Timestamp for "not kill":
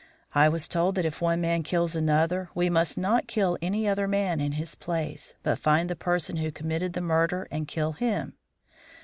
2.97-3.55